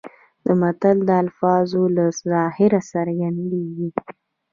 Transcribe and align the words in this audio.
د 0.45 0.47
متن 0.61 0.97
د 1.07 1.09
الفاظو 1.23 1.83
له 1.95 2.05
ظاهره 2.31 2.79
څرګندېږي. 2.91 3.89